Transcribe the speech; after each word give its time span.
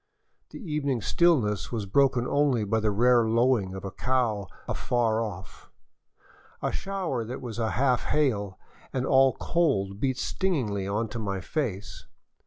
The 0.49 0.57
evening 0.57 0.99
stillness 1.01 1.71
was 1.71 1.85
broken 1.85 2.25
only 2.27 2.63
by 2.63 2.79
the 2.79 2.89
rare 2.89 3.23
lowing 3.23 3.75
of 3.75 3.85
a 3.85 3.91
cow 3.91 4.47
afar 4.67 5.21
off; 5.21 5.69
a 6.59 6.71
shower 6.71 7.23
that 7.23 7.39
was 7.39 7.57
half 7.57 8.05
hail 8.05 8.57
and 8.91 9.05
all 9.05 9.33
cold 9.39 9.99
beat 9.99 10.17
stingingly 10.17 10.85
into 10.87 11.19
my 11.19 11.39
face. 11.39 12.07